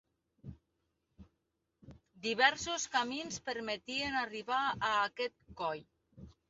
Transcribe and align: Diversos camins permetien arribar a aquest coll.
Diversos 2.25 2.89
camins 2.97 3.39
permetien 3.51 4.21
arribar 4.27 4.67
a 4.67 4.93
aquest 5.09 5.41
coll. 5.63 5.89